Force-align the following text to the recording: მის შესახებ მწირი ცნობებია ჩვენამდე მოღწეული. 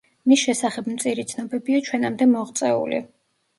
მის 0.29 0.45
შესახებ 0.45 0.89
მწირი 0.93 1.27
ცნობებია 1.35 1.83
ჩვენამდე 1.91 2.31
მოღწეული. 2.35 3.07